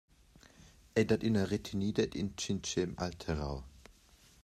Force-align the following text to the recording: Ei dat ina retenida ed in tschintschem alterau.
Ei 0.97 1.05
dat 1.09 1.21
ina 1.29 1.43
retenida 1.51 2.01
ed 2.05 2.13
in 2.21 2.29
tschintschem 2.39 2.91
alterau. 3.05 3.57